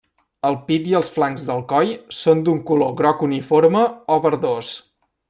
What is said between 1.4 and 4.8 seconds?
del coll són d'un color groc uniforme o verdós.